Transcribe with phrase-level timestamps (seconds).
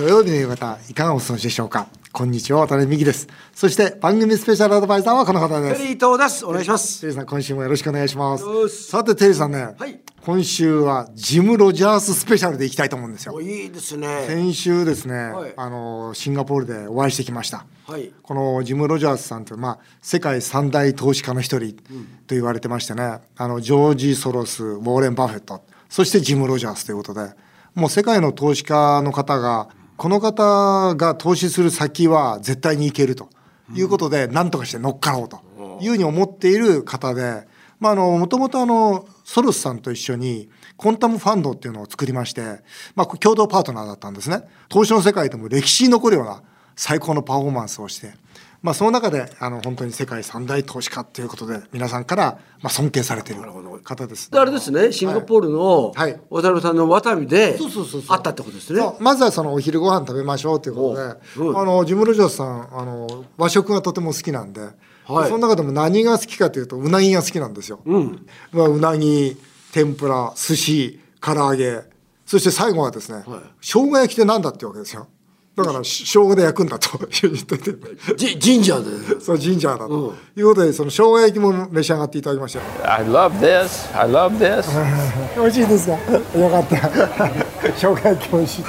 [0.00, 1.86] 土曜日の夕方いかがお過ごしでしょうか？
[2.10, 3.28] こんにちは渡辺美希です。
[3.52, 5.80] そして番組スペシャルアドバイザーはこの方です。
[5.82, 6.46] テリー東です。
[6.46, 7.02] お願いします。
[7.02, 8.68] テリーさん今週もよろしくお願いします。
[8.88, 10.00] さてテリーさんね、はい。
[10.24, 13.34] 今週はジム・ロジャーススペシャルでいきたいと思うんですよ。
[13.34, 14.24] おいいですね。
[14.26, 15.52] 先週ですね、はい。
[15.54, 18.10] あのシンガポールでお会いしてきました、はい。
[18.22, 21.82] このジム・ロジャースさんという、まあ、世界三大投資家の一人と
[22.28, 25.62] 言われてましてね、あのジョージ・ソロスウォーレン・バフェット。
[25.90, 27.34] そしてジム・ロジャースということで。
[27.72, 29.68] もう世界の投資家の方が
[30.00, 33.28] この方が投資する先は絶対にいけると
[33.74, 35.42] いうことで、何とかして乗っかろうと
[35.82, 37.46] いうふうに思っている方で。
[37.80, 42.62] まあ、あの、もともとあの、ソロスさんと一緒に、コンタムファンドっていうのを作りまして、
[42.94, 44.42] まあ、共同パートナーだったんですね。
[44.70, 46.42] 投資の世界でも歴史に残るような
[46.76, 48.14] 最高のパフォーマンスをして、
[48.62, 53.42] まあ、その中で、あの、本当に世界三大投資家ということで、皆さんから、まあ、尊敬されている
[53.82, 54.30] 方です。
[54.30, 56.20] であれですね、シンガポールのはい。
[56.28, 58.16] 渡辺さんのワタミでそうそうそうそう。
[58.16, 58.82] あったってことですね。
[59.00, 61.58] まずはそのお昼ご飯食べましょうということで、おうん。
[61.58, 64.60] あのジム・ロジャースさんあの和食がとても好きなんで、
[65.06, 65.28] はい。
[65.28, 67.80] その中でも何が好きかというとうなぎが好きなんですよ。
[67.86, 68.26] うん。
[68.52, 69.38] まあ、うなぎ
[69.72, 71.80] 天ぷら寿司唐揚げ。
[72.26, 73.40] そして最後はですね、はい。
[73.60, 75.08] 生姜焼きってなんだっていうわけですよ
[75.56, 78.16] だからし生姜で焼くんだと言ってて。
[78.16, 79.20] ジジンジャーで。
[79.20, 79.90] そうジンジャーだうん。
[79.90, 82.58] ということでその生姜焼きも召し上がっていただきました。
[82.60, 83.98] よ I love this.
[83.98, 84.64] I love this.
[85.36, 85.92] 美味しいですか？
[86.38, 86.76] よかった。
[87.76, 88.64] 生姜焼き美味しい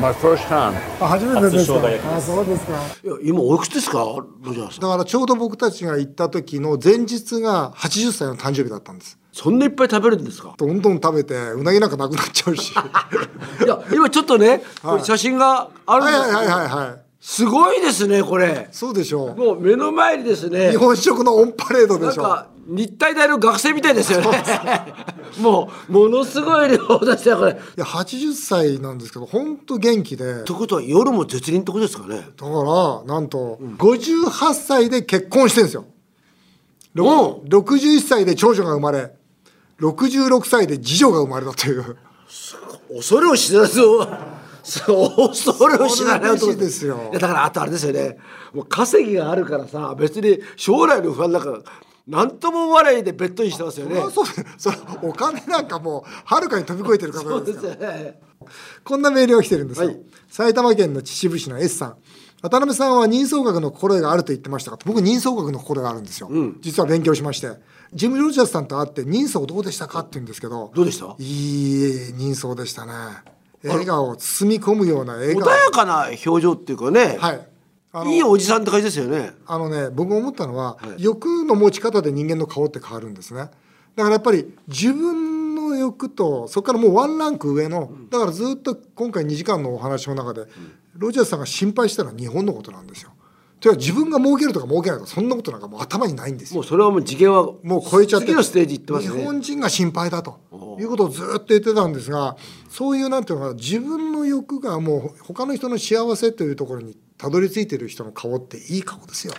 [0.00, 0.74] My first time.
[1.00, 1.80] あ初めてですか？
[2.16, 3.98] あそうですかいや今おいくつですか？
[3.98, 4.80] ロジャーさん。
[4.80, 10.54] だからちょうど僕たちが行った時の前日が80歳の誕生日だったんですそんないっぱい食べるんですか？
[10.58, 12.84] どんどん食べてうなぎなんかなくなっちゃうしは
[13.64, 18.68] いや今ちょっとね、これ写真があるんいですはいはいはいすごいですねこれ。
[18.72, 20.76] そうでしょうもう目の前にですね日。
[20.76, 24.26] 本食のオンパレードでしょなんか日体大の学生みたいですよね。
[25.40, 27.52] もうものすごい量ですよこれ。
[27.52, 30.24] いや80歳なんですけど本当元気で。
[30.38, 32.26] だということは夜も絶倫ってことですかね。
[32.36, 35.84] からなんと58歳で結婚してるんですよ、
[36.94, 37.48] ろう。
[37.48, 39.14] 61歳で長女が生まれ
[39.80, 41.96] 66歳で次女が生まれたという。
[42.96, 44.06] 恐れを知らずを
[44.62, 46.38] そう恐れを知らない男。
[46.38, 47.08] それ嬉しいですよ。
[47.12, 48.18] いやだからあとあれですよね。
[48.52, 51.60] もう稼ぎがあるからさ別に将来の不安なんか
[52.06, 53.98] 何とも思わないでベッドにしてますよね。
[53.98, 54.24] あそう
[54.56, 58.14] それお金なんかもうはるかに飛び越えてる方そうでですすよ
[58.84, 60.00] こんなメールが来てるんですよ、はい。
[60.28, 61.96] 埼玉県の秩父市の S さん。
[62.42, 66.30] 渡辺さんは人相学の心得があると言ってましたが僕人相学の心得があるんですよ、
[66.60, 67.48] 実は勉強しまして。
[67.94, 70.70] ジム・ロジャースさんと会って人相どうでしたかって言うんですけど。
[70.74, 71.16] どうでした？
[71.18, 72.92] いい人相でしたね。
[73.64, 77.48] 笑顔を包み込むような笑穏顔やかな表情っていうかね、はい
[78.04, 79.32] いいおじさんって感じですよね。
[79.46, 83.40] あのね僕思ったのは、欲の持ち方で人間の顔って変わるんですね。
[83.40, 83.52] だか
[84.04, 90.46] らやっぱり自分の欲とそこからもうワンランク上のだからずっと今回2時間のお話の中で、
[90.94, 93.12] ロジャースさんが心配したのは日本のことなんですよ。
[93.60, 96.56] というか自分が儲けるとか儲けないとかそんなことなんかもう頭にないんですよ。
[96.56, 99.18] もうそれはもう次元はもう超えちゃって次のステージ行ってますね。
[99.18, 100.38] 日本人が心配だと
[100.78, 102.36] いうことをずっと言ってたんですが
[102.68, 109.32] そういうなんていうのかな自分の欲がもう他の人の幸せというところにたどり着いてる人の顔っていい顔ですよ。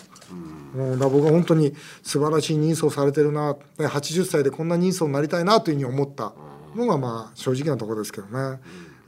[0.75, 1.73] もうだから僕は本当に
[2.03, 6.33] 素晴らしい人相されてるなね80歳でこんな人相になりたいなというふうに思った
[6.75, 8.59] のがまあ正直なところですけどね。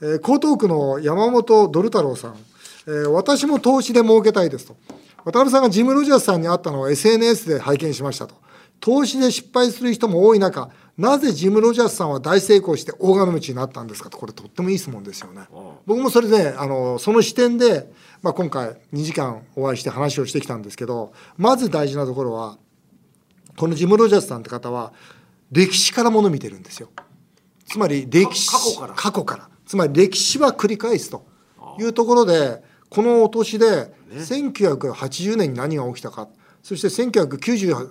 [0.01, 2.35] えー江東区の山本ドル太郎さん、
[2.87, 4.77] えー私も投資で儲けたいですと
[5.31, 8.35] 渡辺さんがジム・ロジャースさんに会ったのを SNS で拝見しましたと。
[8.79, 14.17] 投資で失敗する人も多い中なぜジム・ロジャースさんは大成功して大金持ちになったんですかと。
[14.17, 15.43] これとってもいい質問ですよね。
[15.85, 17.91] 僕もそれであのその視点で、
[18.21, 22.57] まあ、今回2時間お会いして話をしてきたんですけどまず大事なところは
[23.55, 24.93] このジム・ロジャースさんって方は
[25.51, 26.89] 歴史からもの見てるんですよ。
[27.65, 28.93] つまり歴史か過去から。
[28.95, 29.49] 過去から。
[29.65, 31.25] つまり歴史は繰り返すと
[31.77, 36.27] いうところでこのお年で1980年に何が起きたか。
[36.63, 37.89] そして1998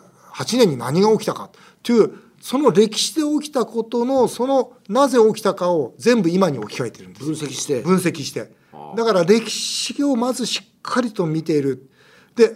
[0.59, 1.51] 年に何が起きたか。
[1.83, 7.25] というその歴史で起きたことのそのなぜ起きたかを全部今に置き換えてるんです。
[7.25, 7.81] 分析して。
[7.81, 8.53] 分析して。
[8.97, 11.91] だから歴史をまずしっかりと見ている。
[12.35, 12.53] で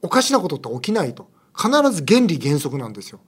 [0.00, 1.28] おかしなことって起きないと。
[1.56, 3.20] 必ず原理原則なんですよ。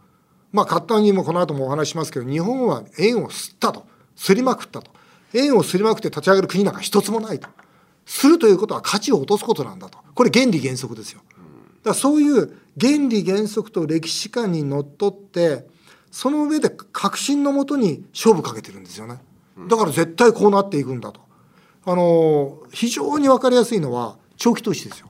[0.52, 3.86] まあ簡単にもこの後もお話ししますけど日本は円を吸ったと。
[4.14, 4.90] すりまくったと。
[5.34, 7.48] 円をすりまくって立ち上がる国なんか一つもないと
[8.06, 9.98] するということは価値を落とすことなんだと。
[10.14, 11.20] これ原理原則ですよ。
[11.28, 11.40] だか
[11.90, 15.66] らそういう原理原則と歴史観にのっとって
[16.10, 19.18] その上で確信のもとに勝負かけてるんですよね。
[19.68, 21.20] だから絶対こうなっていくんだと。
[21.84, 25.08] あの非常に分かりやすいのは長期投資ですよ。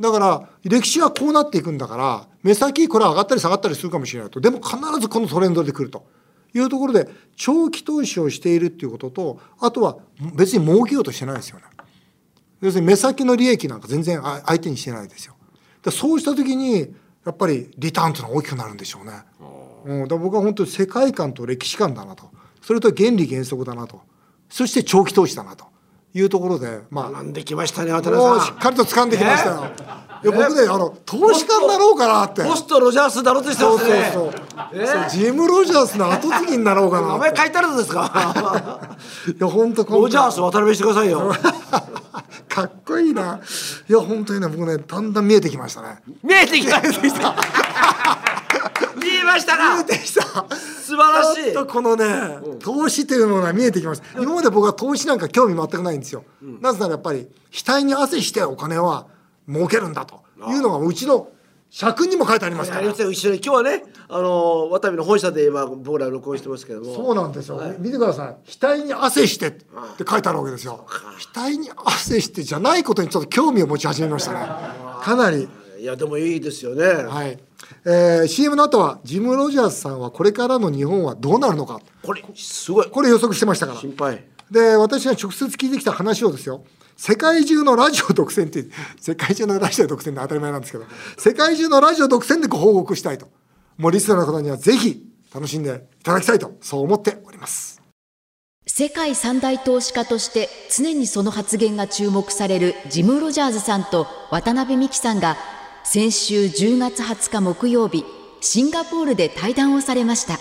[0.00, 4.40] だから歴史はこうなっていくんだから目先これは上がったり下がったりするかもしれないと。
[4.40, 6.04] でも必ずこのトレンドで来ると。
[6.52, 9.98] いうところで長期投資をしているっていうこととあとは
[10.34, 11.64] 別に儲けようとしてないですよね。
[12.60, 15.34] 要するに目先の利益なんか全然あ相手にしてないですよ。
[15.82, 19.12] でそうした時にやっぱりリターンというのは大きくなるんでしょうね、
[19.84, 22.30] うん、だ僕は本当に世界観と歴史観だなと。
[22.60, 24.02] それと原理原則だなと。
[24.48, 25.70] そして長期投資だなと。
[26.12, 29.54] いうところでまあ学んできましたね渡もうし辺さんっかりと掴んできましたよ、
[30.24, 32.42] いや僕ねあの投資家になろうかなって。
[32.42, 34.10] ポストロジャースなろうとしてそうそうますね。
[34.12, 34.30] そう、
[34.74, 35.10] えそう。
[35.10, 38.98] ジム・ロジャースの後継ぎになろうかな名前書いてあるんですか。
[39.28, 41.32] いや本当ロジャース渡辺してくださいよ
[42.60, 43.40] かっこいいな。
[43.88, 46.00] いや本当にね僕ねだんだん見えてきましたね。
[46.22, 47.34] 見えてきました。
[48.96, 50.22] 見えましたか見えてきた。
[50.56, 51.52] 素晴らしい。
[51.52, 52.04] ちょっとこのね、
[52.58, 54.20] 投資というものが見えてきました。
[54.20, 56.24] 今まで僕は投資なんか興味全くないんですよ、
[56.60, 59.06] なぜならやっぱり額に汗してお金は
[59.48, 61.28] 儲けるんだというのがうちの
[61.70, 62.90] 社訓にも書いてありますから。
[62.90, 63.36] 一緒に。
[63.36, 66.94] 今日はねあの渡辺の本社で今僕ら録音してますけども。
[66.94, 69.64] そうなんですよ、見てください額に汗してって
[70.08, 70.84] 書いてあるわけですよ。
[71.32, 74.40] 額に汗してじゃないことにちょっと興味を持ち始めましたね。
[75.00, 75.48] かなり。
[75.78, 77.38] いやでもいいですよね、はい、
[77.86, 81.80] えー CM の後はジム・ロジャースさんはこれからの日本はどうなるのか。
[82.02, 82.90] これすごい。
[82.90, 83.78] これ予測してましたから。
[83.78, 84.24] 心配。
[84.50, 86.64] で私が直接聞いてきた話をですよ
[87.02, 88.66] 世界中のラジオ独占って
[89.00, 90.84] 世界中のラジオ独占で当たり前なんですけど
[91.16, 93.26] 世界中のラジオ独占でご報告したいと。
[93.78, 95.02] もうリスナーの方にはぜひ
[95.34, 97.80] 楽しんでいただきたいとそう思っております。
[98.66, 105.38] 世界三大投資家として常にその発言が注目されるジム・ロジャーズさんと渡辺美樹さんが
[105.84, 108.04] 先週10月20日木曜日
[108.42, 110.38] シンガポールで対談をされました。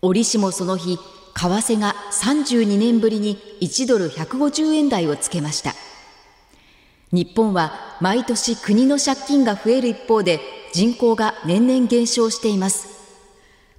[0.00, 0.96] 折しもその日
[1.34, 5.74] 為替が32年ぶりに1ドル150円台をつけました。
[7.12, 10.40] 日本は毎年国の借金が増える一方で
[10.72, 12.88] 人口が年々減少しています。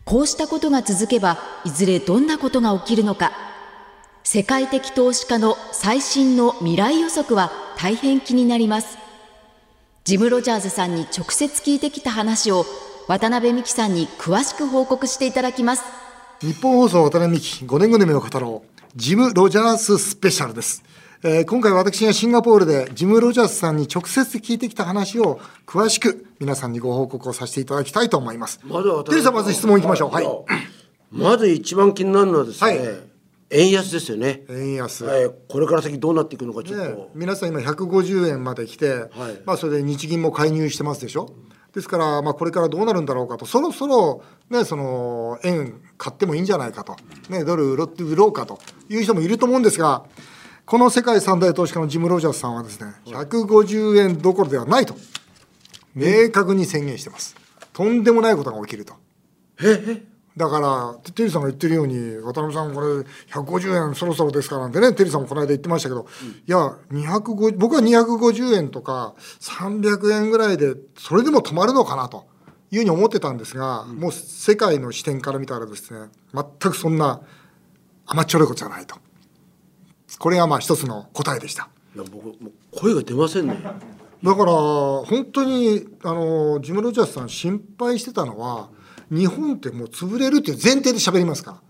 [0.05, 3.31] こうしたことが続けばいずれどんなことが起きるのか。
[4.23, 8.97] 世界的投資家の最新の未来予測は大変気になります。
[10.03, 12.65] ジム・ロジャーズさんに直接聞いてきた話を
[13.07, 16.04] 渡辺美樹さんに詳しく報告していただきます。
[16.45, 18.81] 日本放送渡辺美希5年組の語ろう。
[18.95, 20.83] ジム・ロジャーススペシャルです、
[21.23, 28.59] えー今回私がシンガポールでジム・ロジャースさんに直接聞いてきた話を詳しく皆さんにご報告をさせていただきたいと思います。
[28.63, 30.11] まずはテリーさんまず質問いきましょう。
[30.11, 30.27] はい。
[31.09, 32.79] まず一番気になるのはですね、はい。
[33.49, 39.05] 円安ですよね、円安、はい、これから先どうなっていくのかちょっと、ね、皆さん今150円まで来て、
[39.45, 41.31] まあ、それで日銀も介入してますでしょ
[41.75, 43.45] ですから、まあ、これからどうなるんだろうかと。
[43.45, 46.95] そろそろ、ね、その円買ってもいいんじゃないかと、
[47.29, 50.05] ね、ドル売ろう売ろうかという人もいると思うんですが
[50.65, 54.95] この世界三大投資家のジム・ロジャースさんはですね150円どころではないと
[55.93, 57.35] 明確に宣言してます。
[57.73, 58.93] とんでもないことが起きると。
[60.37, 62.87] だからテリーさんが言ってるように渡辺さんこれ
[63.31, 66.07] 150円そろそろですからなんてねテリーさんもこの間言ってましたけど、
[66.45, 66.57] いや
[66.91, 72.25] 250僕は250円とか300円ぐらいでそれでも止まるのかなと
[72.71, 77.21] いうふうに思ってたんですが、もう世界の視点から見たらですね全くそんな
[78.05, 78.97] 甘っちょろいことじゃないと。
[80.19, 81.69] これがまあ一つの答えでした。
[81.95, 83.57] いや僕もう声が出ませんね。
[84.23, 88.69] だから本当にあのジム・ロジャースさん心配してたのは
[89.11, 91.61] 日本ってもう潰れるっていう前提で喋りますか？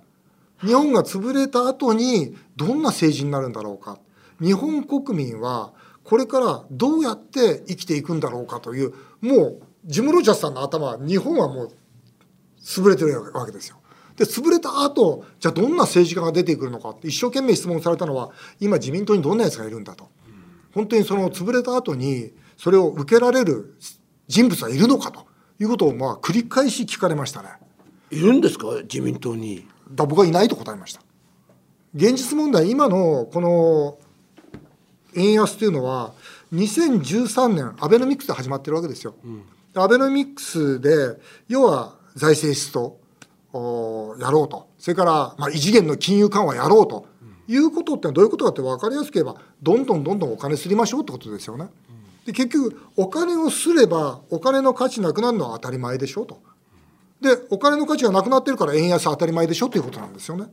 [0.61, 3.99] ら日本が潰れた後にどんな政治になるんだろうか？
[4.41, 5.73] 日本国民は
[6.03, 8.59] これからどうやって生きていくんだろうか？
[8.59, 11.71] というもうジム・ロジャスさんの頭は日本はもう
[12.61, 13.77] 潰れてるわけですよ。
[14.15, 16.91] で潰れた後じゃあどんな政治家が出てくるのか？
[16.91, 20.09] って一生懸命質問されたのは今自民党にどんなやつがいるんだと。
[20.73, 23.75] 本当にその潰れた後にそれを受けられる
[24.27, 25.25] 人物はいるのかと。
[25.59, 27.49] いうことをまあ繰り返し聞かれましたね。
[28.11, 28.67] いるんですか？
[28.83, 31.01] 自民党にだ僕はいないと答えました。
[31.93, 33.97] 現実問題今のこの
[35.15, 36.13] 円安というのは
[36.53, 39.15] 2013年アベノミクスで始まってるわけですよ。
[39.75, 42.97] アベノミクスで要は財政出動
[43.53, 47.07] をやろうとそれからまあ異次元の金融緩和やろうと
[47.47, 51.67] いうことってどういうことかって分かりやすく言えばどんどんどんどんお金すりましょうってことですよね。
[52.25, 56.41] で結局お金をすればお金の価値なくなるのは当たり前でしょと。
[57.21, 60.47] でお金の価値がなくなってるから円安当たり前でしょということなんですよね。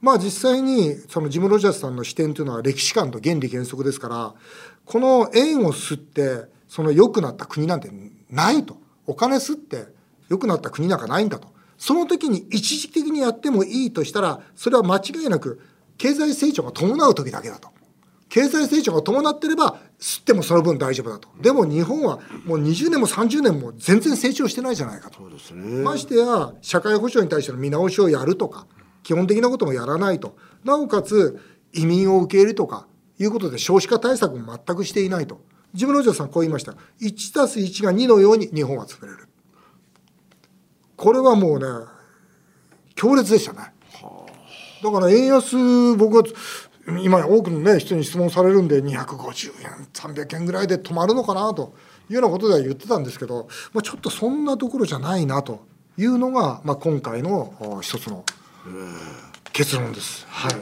[0.00, 4.34] まあ実際にそのジム・ロジャースさんの視点というのは歴史観と原理原則ですから
[4.84, 7.90] この円を吸ってその良くなった国なんて
[8.30, 8.76] ないと
[9.06, 9.86] お金吸って
[10.28, 15.60] 良くなった国なんかないんだとその時に一時的にやってもいいとしたらそれは間違いなく
[15.98, 17.70] 経済成長が伴う時だけだと
[18.28, 21.28] 経済成長が伴ってれば吸ってもその分大丈夫だと。
[21.40, 25.18] でも日本はもう20年も30年も全然成長してないじゃないかと。
[25.18, 25.82] そうですね。
[25.82, 28.66] ましてや社会保障に対しての見直しをやるとか
[29.02, 30.36] 基本的なこともやらないと。
[30.64, 31.40] なおかつ
[31.72, 32.86] 移民を受け入れるとか
[33.18, 35.40] いうことで少子化対策も全くしていないと。
[35.72, 36.74] ジム・ロジャースさんこう言いました。
[37.00, 39.28] 1たす1が2のように日本は潰れる。
[40.96, 41.66] これはもうね
[42.94, 43.72] 強烈でしたね。
[44.82, 46.22] だから円安僕は
[47.02, 51.74] 今多くのね人に質問されるんで250円300円ぐらいで止まるのかなと
[52.08, 55.64] いうようなことでは言ってたんですけど、まあ、ちょっとそんなところじゃないなと
[55.98, 58.24] いうのが、まあ、今回のお一つの
[59.52, 60.26] 結論です。
[60.28, 60.52] はい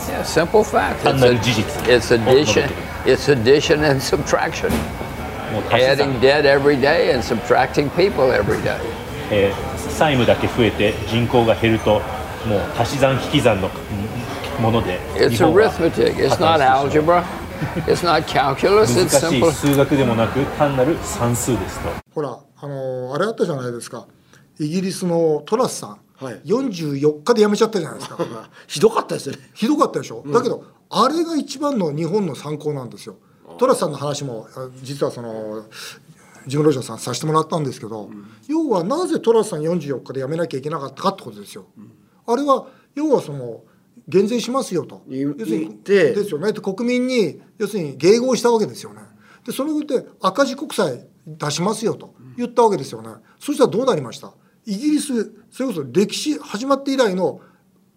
[0.00, 1.02] Yeah, simple fact.
[1.02, 2.68] 単 It's, な a, る事実 it's addition.
[3.06, 4.70] It's addition and subtraction.
[5.70, 8.76] Adding debt every day and subtracting people every day.
[9.30, 12.00] えー債務だけ増えて人口が減ると
[12.46, 15.70] もう足し算引き算のうんもので It's 日本は。
[15.72, 16.14] arithmetic.
[16.16, 17.24] It's not algebra.
[17.86, 18.94] It's not calculus.
[18.94, 19.52] 難 It's しい simple.
[19.52, 21.88] 数学でもなく単なる算数ですと。
[22.14, 24.06] ほらあのーあれあったじゃないですか。
[24.58, 26.40] イギリスのトラスさん、はい。
[26.44, 28.18] 44日で辞めちゃったじゃないですか。
[28.68, 29.50] ひどかったですよね。
[29.52, 33.16] ひどかったでしょ、だけどあれが一番の日本の参考なんですよ。
[33.58, 35.64] トラスさんの話もあ実はその
[36.46, 38.08] ジム・ロジャーさんさせてもらったんですけど、
[38.48, 41.64] 要はなぜトラスさん44日で辞めなきゃいけなかったかってことですよ、
[42.26, 43.62] あれは要はその
[44.06, 45.02] 減税しますよと。
[45.08, 46.52] 言要するに言ってですよね。
[46.52, 49.00] で国民に要するに迎合したわけですよね。
[49.44, 54.32] でそれで赤字国債出しますよと言ったわけですよね、そしたらどうなりました？
[54.66, 57.40] イギリスそれこそ歴史始まって以来の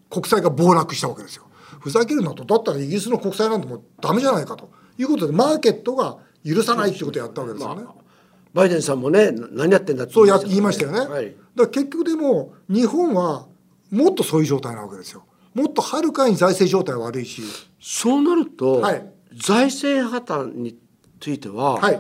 [0.10, 1.48] 国債が暴落したわけですよ。
[1.80, 2.46] ふざけるなと。
[2.46, 4.72] だったらイギリスの国債なんてもうダメじゃないかと。
[4.98, 7.84] いうことでマーケットが許さないっていうことをやったわけですよね、
[8.54, 11.26] バイデンさんもねな何やってんだってそうや言いましたよね、はい。
[11.26, 13.48] だから結局でも日本は
[13.92, 15.24] もっとそういう状態なわけですよ
[15.54, 17.42] もっとはるかに財政状態悪いし。
[17.80, 19.14] そうなると、はい。
[19.36, 20.78] 財政破綻に
[21.20, 22.00] ついては、はい。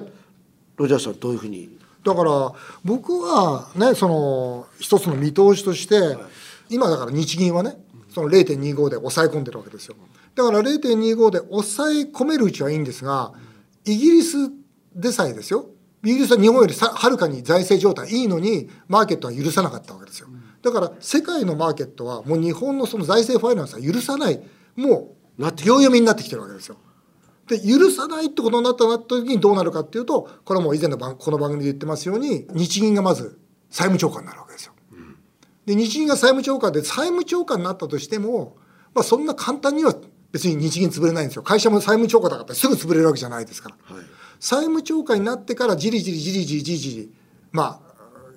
[0.75, 1.69] ロジャーさんどういうふうに？
[2.03, 2.53] だから
[2.85, 6.17] 僕はねその一つの見通しとして、
[6.69, 7.77] 今だから日銀はね
[8.09, 9.95] その0.25で抑え込んでるわけですよ。
[10.35, 13.33] だから0.25で抑え込めるうちはいいんですが
[13.85, 14.37] イギリス
[14.95, 15.65] でさえですよ。
[16.03, 20.27] イギリスは日本よりさはるかに財政状態いいのにマーケットは許さなかったわけですよ
[20.67, 24.41] だから世界のマーケットはもう日本のその財政ファイナンスは許さない。
[24.75, 26.77] もう秒読みになってきてるわけですよ。
[27.47, 34.73] で許さないってことになった時にどうなるかっていうとこれはもう以前の番この番組で言ってますように日銀がまず債務超過になるわけですよ。
[35.65, 38.57] で日銀が債務超過で債務超過になったとしても、
[38.93, 39.95] まあ、そんな簡単には
[40.31, 41.43] 別に日銀潰れないんですよ。
[41.43, 43.75] 会社も債務超過だからすぐ潰れるわけじゃないですから、
[44.39, 47.13] 債務超過になってからじりじりじりじりじりじり
[47.51, 47.87] まあ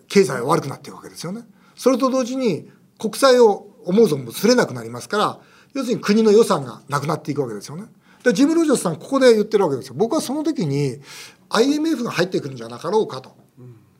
[0.09, 1.43] 経済は悪くなっているわけですよね。
[1.81, 5.41] それと同時に国債を思う存分すれなくなりますから
[5.73, 7.85] 要するに国の予算がなくなっていくわけですよね。
[8.23, 9.95] でジム・ロジャースさんここで言ってるわけですよ。
[9.97, 10.99] 僕はその時に
[11.49, 13.35] IMF が入ってくるんじゃなかろうかと。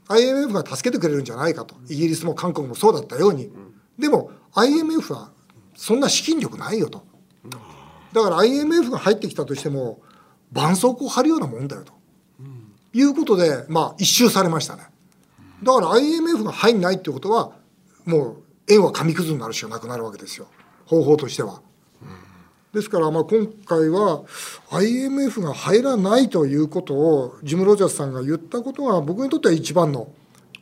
[0.09, 3.51] IMF が助けてくれるんじゃないかとイギリスも韓国もそうだったように、
[3.99, 5.31] でも IMF は
[5.75, 7.03] そんな資金力ないよと
[8.13, 10.03] だから IMF が入ってきたとしても
[10.53, 11.93] 絆創膏を貼るようなもんだよと、
[12.93, 14.83] いうことでまあ一周されましたね
[15.63, 17.53] だから IMF が入んないってことは
[18.05, 18.37] もう
[18.69, 20.47] 円は紙くずになるしかなくなるわけですよ。
[20.87, 21.61] 方法としては。
[22.73, 24.23] ですからまあ今回は
[24.71, 30.13] IMF が入らないということをジム・ロジャースさんが言ったことが僕にとっては一番の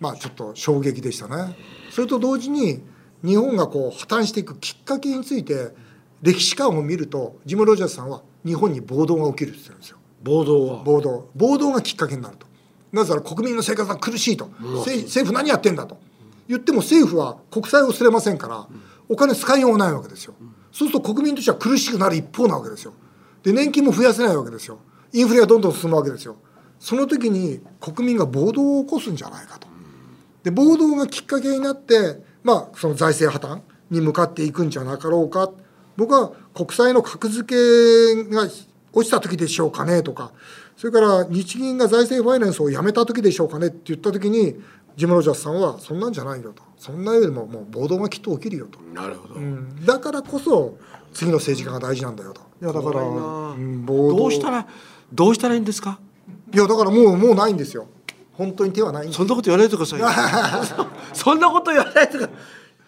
[0.00, 1.54] まあちょっと衝撃でしたね。
[1.90, 2.82] それと同時に
[3.22, 5.74] 日本がこう破綻していくきっかけについて
[6.22, 9.98] 歴史観を見るとジム・ロジャースさんは日本に暴動が起きるって言ってるんですよ。
[10.22, 10.82] 暴動は？
[10.82, 11.28] 暴動。
[11.36, 12.46] 暴動がきっかけになると。
[12.90, 15.98] なぜなら国民の生活が苦しいと、政政府何やってんだと
[16.48, 18.66] 言っても政府は国債をすれませんから、
[19.08, 20.34] お金使いようがないわけですよ、
[20.72, 22.94] そうすると国民としては苦しくなる一方なわけですよ。
[23.42, 24.78] で年金も増やせないわけですよ。
[25.12, 26.36] インフレがどんどん進むわけですよ。
[26.80, 29.68] その時に国民が暴動を起こすんじゃないかと。
[30.42, 35.50] で暴動がきっかけになって、まあ、その財政破綻に向かっていくんじゃなかろうか。
[35.96, 38.48] 僕は国債の格付けが
[38.92, 40.32] 落ちた時でしょうかねとか
[40.76, 44.56] それから日銀が財政ファイナンスをやめた時でしょうかねって言った時に
[44.98, 46.62] ジム・ロジャースさんはそんなんじゃないよと。
[46.76, 49.86] そんなよりももう暴動がきっと起きるよと、なるほど、うん。
[49.86, 50.76] だからこそ
[51.14, 52.40] 次の政治家が大事なんだよと。
[52.60, 54.16] いやだから、うん暴動。
[54.16, 54.66] どうしたら
[55.12, 55.98] どうしたらいいんですか？
[56.52, 57.86] いやだからもうもうないんですよ。
[58.32, 59.16] 本当に手はないんです。
[59.18, 60.06] そんなこと言わないでくださいよ。
[61.14, 62.28] そんなこと言わないとか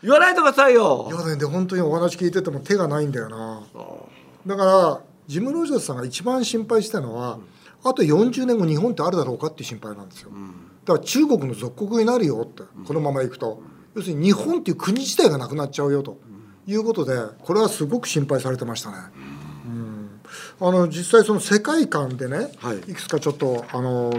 [0.03, 1.09] 言わないでくださいよ。
[1.13, 3.61] いやねで本当にお話聞いてても手がないんだよな。
[4.47, 7.39] だからジム・ロジャースさんが一番心配してたのは、
[7.85, 10.31] あと40年後日本ってあるだろうかっていう心配なんですよ、
[10.85, 13.63] だから中国の属国になるよってこのままいくと、
[13.95, 16.19] 要するに日本っていう国自体がなくなっちゃうよと。
[16.67, 18.97] いうことでこれはすごく心配されてましたね、
[19.67, 20.21] うん。
[20.61, 22.79] あの実際その世界観でね、はい。
[22.79, 24.13] い、くつかちょっとあの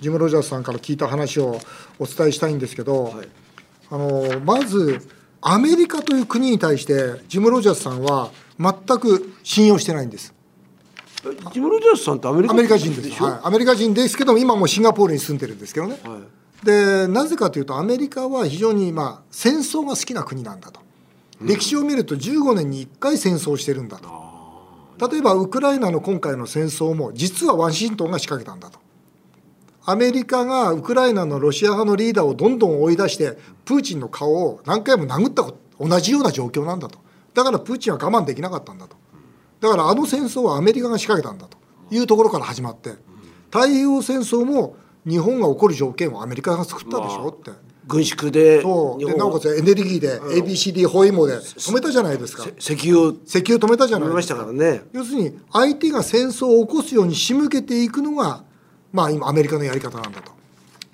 [0.00, 1.58] ジム・ロジャースさんから聞いた話を
[1.98, 3.28] お伝えしたいんですけど、はい。
[3.90, 5.06] あのまず
[5.42, 10.34] アメリカという国に対してジム・ロジャースさんは全く信用してないんです
[11.52, 13.10] ジム・ロジャースさんってアメリカ人です。
[13.10, 13.24] しょ？
[13.24, 15.96] はい、アメリカ人ですけども今もうシンガポールに住んでるんですけどね、
[16.64, 20.80] でなぜかというとアメリカは非常に、まあ、戦争が好きな国なんだと、
[21.40, 24.10] 歴史を見ると15年に1回戦争をしてるんだと。
[25.10, 28.80] 例えばウクライナの今回の戦争も実はワシントンが仕掛けたんだと。
[29.84, 37.00] アメリカがウクライナのロシア派のリーダーをどんどん追い出してプーチンの顔を何回も殴ったこと同じような状況なんだと。
[37.34, 38.96] だからプーチンは我慢できなかったんだと
[39.62, 41.56] だからあの戦争はアメリカが仕掛けたんだと
[41.94, 42.90] いうところから始まって
[43.46, 44.76] 太平洋戦争も
[45.06, 47.52] 日本が起こる条件をアメリカが作ったでしょって。
[47.86, 49.04] 軍縮でそう。
[49.04, 52.46] でなおかつエネルギーで ABCD 包囲網で止めたじゃないですか。
[52.58, 53.08] 石油。
[53.08, 54.82] を石油止めたじゃ止めましたないですかからね。
[54.92, 58.44] 要するに相手が戦争を起こすように仕向けていくのが
[58.92, 60.32] まあ今アメリカのやり方なんだと。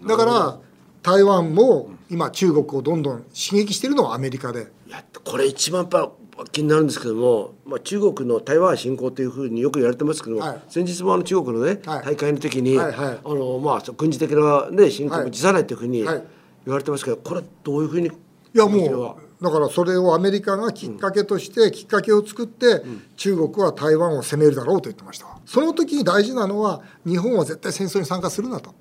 [0.06, 0.58] だから
[1.02, 4.68] 台湾も今中国をどんどん刺激してるのはアメリカで。
[4.86, 6.10] いやこれ一番やっぱ
[6.52, 10.62] 気になるんですけども、まあ、中国の台湾侵攻というふうによく言われてますけども、はい。
[10.68, 12.04] 先日もあの中国のね、はい。
[12.04, 13.18] 大会の時に、はいはい。
[13.24, 16.22] あのまあ、軍事的な、ね、侵攻はいも辞さないというふうにはい。
[16.68, 22.82] 言われてますけどこれはどういうふうにいいやもうだからそれをアメリカがきっかけとしてきっかけを作って
[23.16, 25.26] 中国は台湾を攻めるだろうと言ってました。
[25.46, 28.74] その時に大事なのは日本は絶対戦争に参加するなと。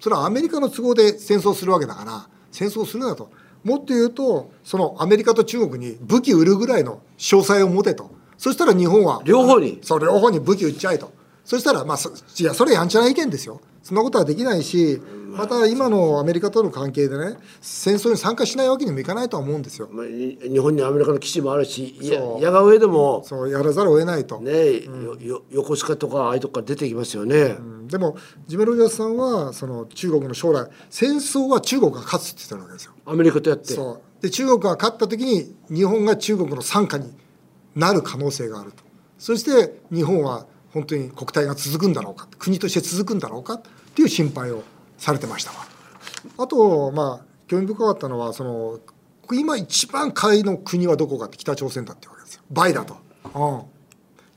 [0.00, 3.30] それはアメリカの都合で戦争するわけだから戦争するなと
[3.64, 8.10] もっと言うとそのアメリカと中国に武器売るぐらいの詳細を持てと。
[8.36, 9.78] そしたら日本は両方に。
[9.82, 11.12] そう両方に武器売っちゃえと
[11.44, 13.60] そしたらまあそいやそれやんちゃな意見ですよ。
[13.82, 19.88] そんなことはできないしまた今のアメリカとの関係でね戦争に参加しないわけにもいかないとは思うんですよ。
[19.92, 27.56] まあい日本にアメリカの基地もあるしいやが上でも、そうやらざるを得ないと、ねよよ横須賀とかああいうとこから出てきますよね。
[27.58, 27.88] うん。
[27.88, 32.92] でもジメロジャスさんはその中国の将来戦争は中国が勝つって言ってるわけですよ。
[33.04, 33.74] アメリカとやって。
[33.74, 34.22] そう。
[34.22, 37.12] で中国が勝った時に日本が中国の傘下に
[37.74, 38.82] なる可能性があると。
[39.18, 43.62] そして日本は本当に国体が続くんだろうか国として続くんだろうかっ
[43.94, 44.62] ていう心配を
[44.98, 45.58] されてましたわ。
[46.36, 48.80] あとまあ興味深かったのはその
[49.32, 52.42] 今一番下位の国はどこかって北朝鮮だっていうわけですよ。
[52.50, 52.96] 倍だと、
[53.34, 53.62] うん、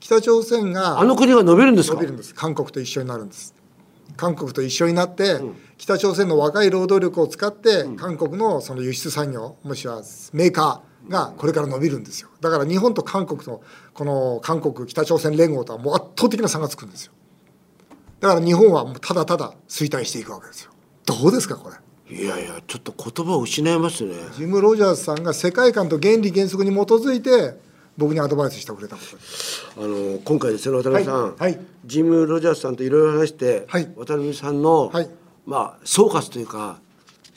[0.00, 1.96] 北朝鮮があの国が伸びるんですか？
[1.96, 2.34] 伸びるんです。
[2.34, 3.54] 韓国と一緒になるんです。
[4.16, 5.40] 韓国と一緒になって、
[5.76, 12.28] 北朝鮮の若い労働力を使って、韓国のその輸出産業もしくはメーカーがこれから伸びるんですよ。
[12.40, 13.60] だから日本と韓国の
[13.94, 17.12] この韓国北朝鮮連合とはもう圧倒的な差がつくんですよ。
[18.20, 20.72] だから日本はもうただただ衰退していくわけですよ。
[21.06, 21.76] どうですかこれ？
[22.10, 24.14] いやいやちょっと言葉を失いますね。
[24.36, 27.60] ジム・ロジャースさんが世界観と原理原則に基づいて
[27.96, 29.66] 僕にアドバイスしてくれたことです。
[29.76, 31.60] あの今回ですね渡辺さん、はいはい。
[31.84, 33.88] ジム・ロジャースさんといろいろ話して、はい。
[33.96, 35.10] 渡辺さんの、はい。
[35.46, 36.80] まあ総括というか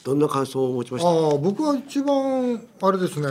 [0.04, 1.08] どんな感想を持ちました？
[1.08, 3.28] あ僕は一番あれですね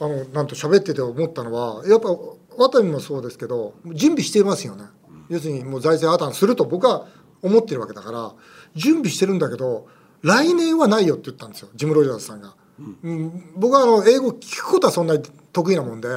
[0.00, 4.84] あのなんと喋ってて思ったのはやっぱ渡辺もそうですけど準備していますよね、
[5.28, 7.06] 要するにもう財政破綻すると僕は
[7.40, 8.32] 思ってるわけだから
[8.74, 9.86] 準備してるんだけど
[10.22, 12.54] 来年はないよって言ったんですよジム・ロジャースさんが、
[13.02, 13.52] うん。
[13.56, 16.08] 僕はあの英語聞くことはそんなに得意なもんで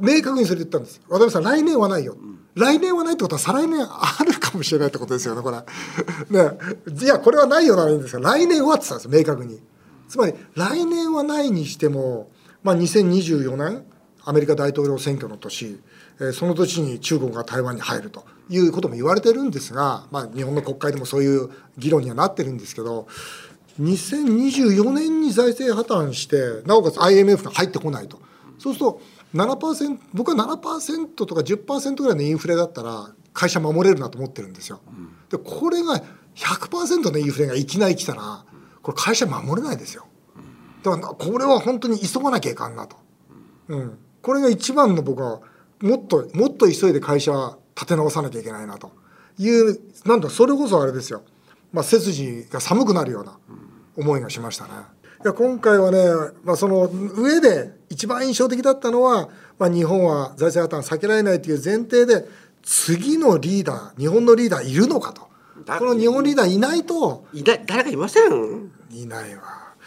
[0.00, 1.00] 明確にそれ言ったんです。
[1.08, 2.16] 渡辺さん来年はないよ、
[2.54, 5.58] 来年はないってことは再来年あるかもしれないってことですよねこれ。
[5.58, 6.58] ね。
[7.00, 9.60] いやこれはないよならいいんですが来年はって言ったんです明確に。
[10.08, 12.30] つまり来年はないにしても、
[12.62, 13.84] まあ、2024年
[14.24, 15.80] アメリカ大統領選挙の年、
[16.20, 23.06] えその年に中国が台湾に入るということも言われてるんですが、まあ、日本の国会でもそういう議論にはなってるんですけど
[23.80, 28.20] 2024年に財政破綻してなおかつ IMF が入ってこないと。
[28.58, 29.00] そうすると
[29.34, 34.80] 7%僕は7%とか10%ぐらいのインフレだったら会社守れるなと思ってるんですよ。
[35.28, 36.02] でこれが
[36.36, 38.44] 100%のインフレがいきなり来たら
[38.80, 40.06] これ会社守れないですよ。
[40.84, 42.96] だからこれは本当に急がなきゃいかんなと。
[43.68, 45.40] うん、これが一番の僕は
[45.80, 48.92] もっともっと急いで会社立て直さなきゃいけないなと
[49.38, 51.22] いうなんだそれこそあれですよ、
[51.72, 53.36] まあ、背筋が寒くなるような
[53.96, 54.70] 思いがしましたね。
[55.24, 56.04] いや今回はね、
[56.44, 62.28] まあ、その上で一番印象的だったのは、まあ、日本は財政破綻避けられないという前提で
[62.62, 65.22] 次のリーダー日本のリーダーいるのかと。
[65.64, 67.24] だこの日本リーダーいないと。
[67.32, 68.70] いない誰かいません？
[68.90, 69.42] いないわ。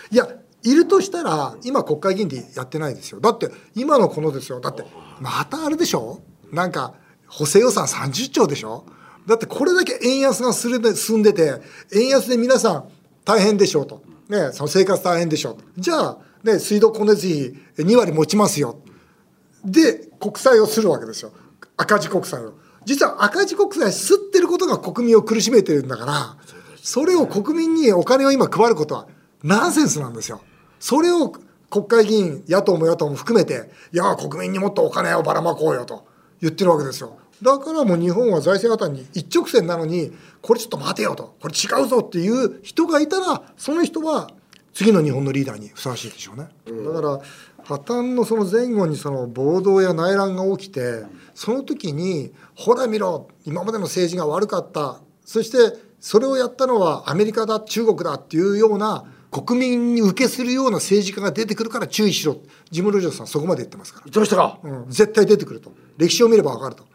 [0.10, 0.28] いや
[0.64, 3.20] いるとしたら今国会議員でやってないですよ。
[3.20, 4.60] だって今のこのですよ。
[4.60, 4.86] だって
[5.20, 6.20] またあれでしょ？
[6.52, 6.96] なんか
[7.28, 8.86] 補正予算30兆でしょ？
[9.28, 10.80] だってこれだけ円安が進
[11.20, 11.62] んでて
[11.94, 12.90] 円安で皆さん
[13.24, 15.52] 大変でしょうと、ね、その生活大変でしょ。
[15.52, 18.80] うじゃあ、ね、水道光熱費2割持ちますよ。
[19.64, 21.32] で国債をするわけですよ。
[21.78, 22.54] 赤字国債を。
[22.86, 26.38] 実は赤字国債吸ってることが国民を苦しめてるんだから
[26.82, 29.08] それを国民にお金を今配ることは
[29.44, 30.42] ナンセンスなんですよ。
[30.80, 31.34] それを
[31.70, 36.08] 国会議員野党も野党も含めていや国民にもっとお金をばらまこうよと
[36.40, 37.18] 言ってるわけですよ。
[37.42, 41.36] だからもう日本は財政破綻に一直線なのにこれちょっと待てよと。
[41.42, 44.30] これ違うぞっていう人がいたらその人は
[44.74, 47.20] 次の日本のリーダーにふさわしいでしょうね、だから
[47.64, 55.02] 破綻のその前後にその暴動や内乱が起きてその時にほら見ろ今までの政治が悪かった。
[55.26, 55.58] そして
[56.00, 62.38] それをやったのはアメリカだ中国だっていうような国民に受けするような政治家が出てくるから注意しろ。
[62.72, 64.06] ジム・ロジャースさんそこまで言ってますから。
[64.06, 65.74] 言ってましたか、うん、絶対出てくると。
[65.98, 66.86] 歴史を見れば分かると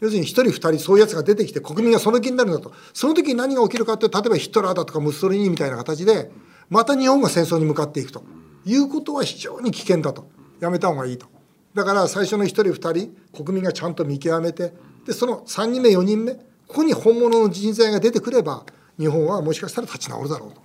[0.00, 2.72] 要するに一人二人そういうやつが出てきて国民がその気になるんだと。
[2.92, 6.30] その時に何が起きるかって例えばヒトラーだとかムッソリーニみたいな形で
[6.68, 8.22] また日本が戦争に向かっていくと。
[8.64, 10.28] いうことは非常に危険だと。
[10.58, 11.26] やめた方がいいと。
[11.74, 14.72] だから最初の一人二人国民がちゃんと見極めて
[15.06, 18.64] でその3人目4人目ここに本物の人材が出てくれば
[18.98, 20.60] 日本はもしかしたら立ち直るだろうと。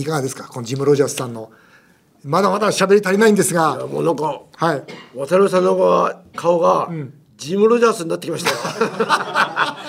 [0.00, 0.48] いかがですか？
[0.48, 1.50] このジム・ロジャースさんの。
[2.24, 3.86] まだまだ喋り足りないんですが。
[3.86, 4.82] もうなんかはい。
[5.14, 6.90] 渡辺さんの顔が、
[7.36, 8.56] ジム・ロジャースになってきましたよ。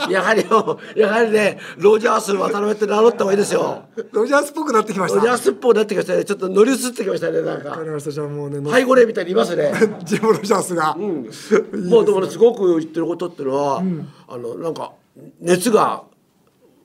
[0.11, 3.85] やはりよやはりねロジャース渡辺って名乗った方がいいですよ。
[4.11, 5.17] ロジャースっぽくなってきました。
[5.19, 6.25] ロジャースっぽくなってきましたね。
[6.25, 7.69] ちょっと乗り移ってきましたねなんか。
[7.69, 8.11] わかりました。
[8.11, 9.73] じゃあもうね、背後霊みたいにいますね。
[10.03, 13.83] ジム・ロジャースが、もうでもねすごく言ってることっていうのは、
[14.27, 14.93] あのなんか
[15.41, 16.03] 熱が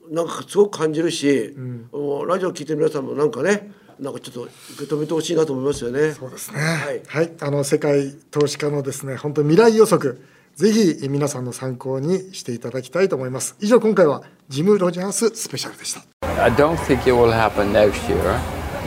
[0.09, 1.55] なんかすごく感じるし、
[1.91, 4.51] もうラジオ聞いてる皆さんもなんかねなんかちょっと受
[4.87, 6.11] け止めてほしいなと思いますよね。
[6.11, 6.59] そうですね。
[6.59, 6.65] は
[7.07, 10.21] はいい、あの世界投資家のですね、本当未来予測、
[10.55, 13.55] ぜひ皆さんの参考にしていただきたいと思います。
[13.59, 16.01] 以上今回はジム・ロジャーススペシャルでした。
[16.43, 18.37] I don't think it will happen next year.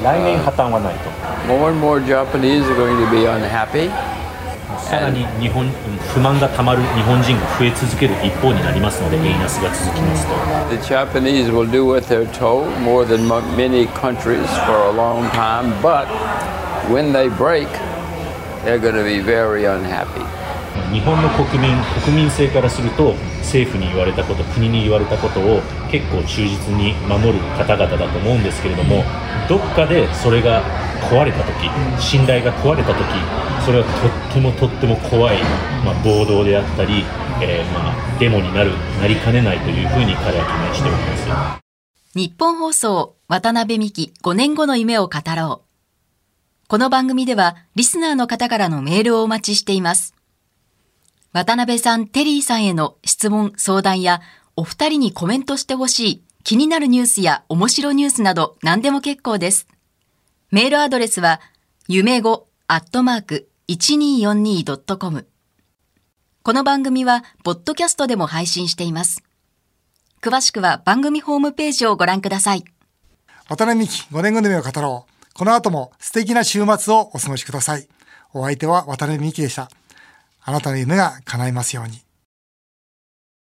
[0.03, 1.11] 来年破綻はないと
[1.49, 3.91] More and more Japanese are going to be unhappy.
[4.79, 5.69] さらに日本
[6.15, 10.35] 不満がたまる日本人が増え続ける一方になりますので円安が続きますと
[10.77, 13.27] The Japanese will do what they're told more than
[13.57, 16.07] many countries for a long time, but
[16.89, 17.67] when they break,
[18.65, 20.46] they're going to be very unhappy.
[20.97, 23.13] 日本の国民国民性からすると
[23.45, 29.05] 政府に言われたこと国に言われたことを結構忠実に守る方々だと思うんですけれども
[29.47, 30.65] どっかでそれが
[31.11, 31.69] 壊れた時
[32.01, 33.05] 信頼が壊れた時
[33.67, 35.43] それはとってもとっても怖い、
[35.85, 37.05] まあ、暴動であったり、
[37.43, 41.63] えーまあ、デモになるなりかねないというふうに彼は懸念しております。
[42.15, 46.69] 日本放送渡辺美希5年後の夢を語ろう。
[46.69, 50.17] この番組ではリスナーの方からのメールをお待ちしています。
[51.33, 54.21] 渡辺さん、テリーさんへの質問、相談や
[54.57, 59.67] お二人にコメントしてほしい気になるニュースや面白ニュースなど何でも結構です。
[60.51, 61.41] メールアドレスは
[61.89, 65.27] 夢語アットマーク 1242.com
[66.43, 69.25] この番組はポッドキャストでも配信しています。
[70.23, 72.65] 詳しくは番組ホームページをご覧ください。
[73.49, 75.35] 渡辺美希5年後の夢を語ろう。
[75.35, 77.89] この後も素敵な週末をお過ごしください。
[78.33, 79.69] お相手は渡辺美希でした。
[80.49, 82.06] あなたの夢が叶いますように。